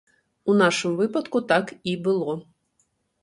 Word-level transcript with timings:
У 0.51 0.53
нашым 0.61 0.95
выпадку 1.01 1.37
так 1.53 1.73
і 1.91 1.95
было. 2.09 2.33